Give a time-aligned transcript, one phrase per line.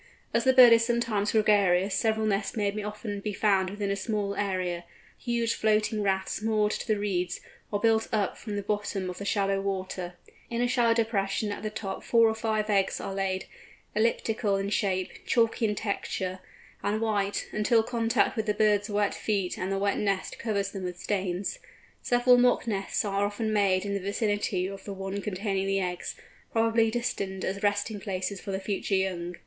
[0.33, 4.33] As the bird is sometimes gregarious several nests may often be found within a small
[4.33, 7.39] area—huge floating rafts moored to the reeds,
[7.71, 10.15] or built up from the bottom of the shallow water.
[10.49, 13.45] In a shallow depression at the top four or five eggs are laid,
[13.93, 16.39] elliptical in shape, chalky in texture,
[16.81, 20.81] and white, until contact with the bird's wet feet and the wet nest covers them
[20.83, 21.59] with stains.
[22.01, 26.15] Several mock nests are often made in the vicinity of the one containing the eggs,
[26.51, 29.35] probably destined as resting places for the future young.